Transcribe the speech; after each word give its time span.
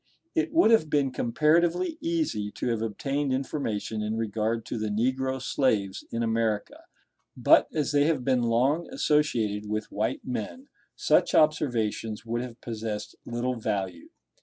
It 0.33 0.51
would 0.51 0.71
have 0.71 0.89
been 0.89 1.11
comparatively 1.11 1.99
easy 2.01 2.49
to 2.53 2.69
have 2.69 2.81
obtained 2.81 3.31
information 3.31 4.01
in 4.01 4.17
regard 4.17 4.65
to 4.65 4.79
the 4.79 4.89
negro 4.89 5.39
slaves 5.39 6.05
in 6.11 6.23
America; 6.23 6.85
but 7.37 7.67
as 7.71 7.91
they 7.91 8.05
have 8.05 8.25
long 8.27 8.89
associated 8.91 9.69
with 9.69 9.91
white 9.91 10.25
men, 10.25 10.69
such 10.95 11.35
observations 11.35 12.25
would 12.25 12.41
have 12.41 12.59
possessed 12.61 13.13
little 13.27 13.53
value. 13.57 14.09